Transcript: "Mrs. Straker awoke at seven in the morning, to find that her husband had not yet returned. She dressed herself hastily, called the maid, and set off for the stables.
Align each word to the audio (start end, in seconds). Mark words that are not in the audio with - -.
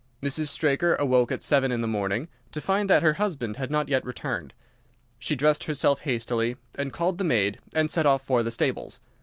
"Mrs. 0.23 0.47
Straker 0.47 0.95
awoke 0.95 1.31
at 1.31 1.43
seven 1.43 1.71
in 1.71 1.81
the 1.81 1.87
morning, 1.87 2.27
to 2.53 2.59
find 2.59 2.89
that 2.89 3.03
her 3.03 3.13
husband 3.13 3.57
had 3.57 3.69
not 3.69 3.87
yet 3.87 4.03
returned. 4.03 4.51
She 5.19 5.35
dressed 5.35 5.65
herself 5.65 5.99
hastily, 6.01 6.57
called 6.91 7.19
the 7.19 7.23
maid, 7.23 7.59
and 7.75 7.87
set 7.91 8.07
off 8.07 8.23
for 8.23 8.41
the 8.41 8.49
stables. 8.49 8.99